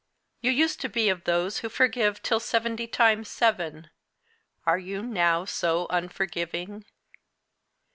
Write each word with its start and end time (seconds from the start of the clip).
You 0.41 0.49
used 0.51 0.79
to 0.81 0.89
be 0.89 1.09
of 1.09 1.25
those 1.25 1.59
who 1.59 1.69
forgive 1.69 2.23
till 2.23 2.39
seventy 2.39 2.87
times 2.87 3.29
seven; 3.29 3.91
are 4.65 4.79
you 4.79 5.03
now 5.03 5.45
so 5.45 5.85
unforgiving? 5.91 6.85